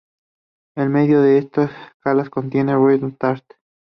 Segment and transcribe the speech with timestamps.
[0.75, 1.69] El medio de estas
[1.99, 3.43] calas contiene Red Tarn.